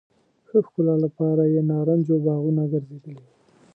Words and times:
ښه 0.47 0.57
ښکلا 0.65 0.95
لپاره 1.05 1.43
یې 1.53 1.61
نارنجو 1.71 2.15
باغونه 2.25 2.63
ګرځېدلي. 2.71 3.25